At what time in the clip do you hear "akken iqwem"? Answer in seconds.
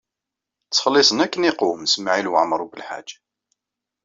1.25-1.81